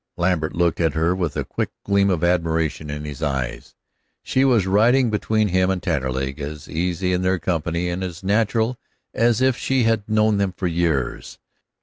[0.17, 3.75] Lambert looked at her with a quick gleam of admiration in his eyes.
[4.23, 8.79] She was riding between him and Taterleg, as easy in their company, and as natural
[9.13, 11.37] as if she had known them for years.